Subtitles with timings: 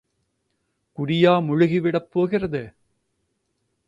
[0.97, 2.63] குடியா முழுகிவிடப் போகிறது?